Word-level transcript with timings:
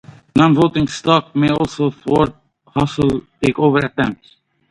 Non-voting 0.35 0.87
stock 0.87 1.35
may 1.35 1.51
also 1.51 1.91
thwart 1.91 2.35
hostile 2.65 3.21
takeover 3.39 3.83
attempts. 3.85 4.37